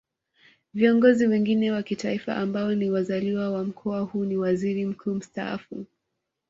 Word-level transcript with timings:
Viongozi 0.73 1.27
wengine 1.27 1.71
wa 1.71 1.83
Kitaifa 1.83 2.35
ambao 2.35 2.75
ni 2.75 2.89
wazaliwa 2.89 3.49
wa 3.51 3.63
Mkoa 3.63 3.99
huu 4.01 4.25
ni 4.25 4.37
Waziri 4.37 4.85
Mkuu 4.85 5.13
Mstaafu 5.13 5.85